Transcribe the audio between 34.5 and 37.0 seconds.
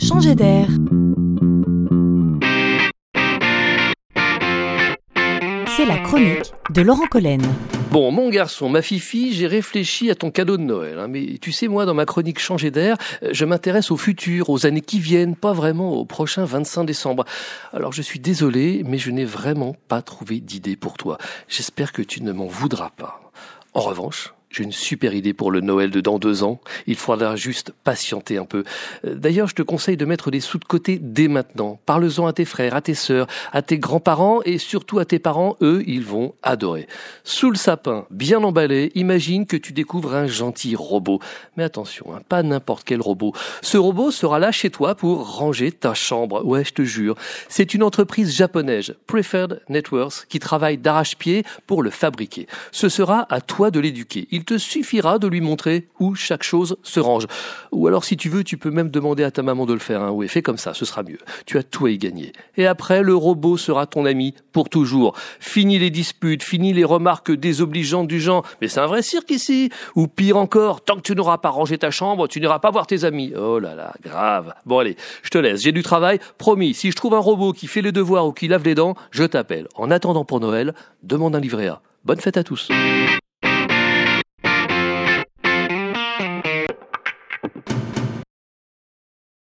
surtout à tes parents. Eux, ils vont adorer.